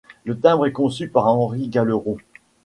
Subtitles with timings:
[0.23, 2.17] Le timbre est conçu par Henri Galeron.